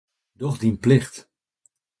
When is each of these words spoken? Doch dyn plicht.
Doch 0.39 0.57
dyn 0.61 0.77
plicht. 0.83 1.15